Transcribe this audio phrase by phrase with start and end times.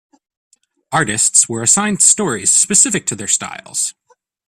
[0.91, 3.93] Artists were assigned stories specific to their styles.